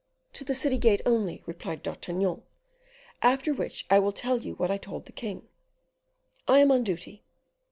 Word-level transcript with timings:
"To 0.33 0.43
the 0.43 0.55
city 0.55 0.79
gate 0.79 1.01
only," 1.05 1.43
replied 1.45 1.83
D'Artagnan, 1.83 2.41
"after 3.21 3.53
which 3.53 3.85
I 3.91 3.99
will 3.99 4.11
tell 4.11 4.39
you 4.41 4.55
what 4.55 4.71
I 4.71 4.79
told 4.79 5.05
the 5.05 5.11
king: 5.11 5.47
'I 6.47 6.57
am 6.61 6.71
on 6.71 6.83
duty. 6.83 7.23